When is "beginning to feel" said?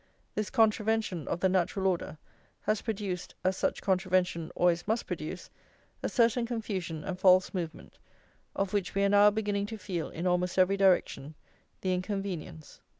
9.29-10.09